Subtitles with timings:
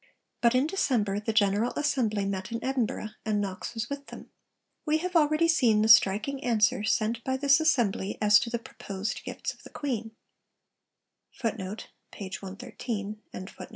[0.41, 4.31] But in December the General Assembly met in Edinburgh, and Knox was with them.
[4.83, 9.23] We have already seen the striking answer sent by this Assembly as to the proposed
[9.23, 10.09] gifts of the Queen.